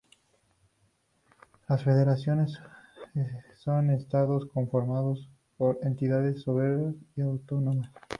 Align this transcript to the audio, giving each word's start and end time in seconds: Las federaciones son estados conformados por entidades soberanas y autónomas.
Las 1.69 1.83
federaciones 1.83 2.57
son 3.59 3.91
estados 3.91 4.47
conformados 4.51 5.29
por 5.59 5.77
entidades 5.83 6.41
soberanas 6.41 6.95
y 7.15 7.21
autónomas. 7.21 7.87